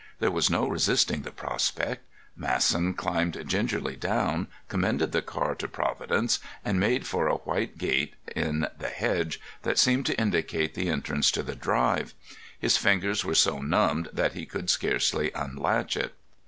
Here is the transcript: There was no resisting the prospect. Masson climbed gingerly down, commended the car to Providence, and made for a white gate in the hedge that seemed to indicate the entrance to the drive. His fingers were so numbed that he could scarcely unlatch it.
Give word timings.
There 0.17 0.31
was 0.31 0.49
no 0.49 0.67
resisting 0.67 1.21
the 1.21 1.29
prospect. 1.31 2.01
Masson 2.35 2.95
climbed 2.95 3.37
gingerly 3.45 3.95
down, 3.95 4.47
commended 4.67 5.11
the 5.11 5.21
car 5.21 5.53
to 5.53 5.67
Providence, 5.67 6.39
and 6.65 6.79
made 6.79 7.05
for 7.05 7.27
a 7.27 7.35
white 7.35 7.77
gate 7.77 8.15
in 8.35 8.65
the 8.79 8.89
hedge 8.89 9.39
that 9.61 9.77
seemed 9.77 10.07
to 10.07 10.19
indicate 10.19 10.73
the 10.73 10.89
entrance 10.89 11.29
to 11.29 11.43
the 11.43 11.53
drive. 11.55 12.15
His 12.59 12.77
fingers 12.77 13.23
were 13.23 13.35
so 13.35 13.59
numbed 13.59 14.09
that 14.11 14.33
he 14.33 14.47
could 14.47 14.71
scarcely 14.71 15.31
unlatch 15.35 15.95
it. 15.95 16.15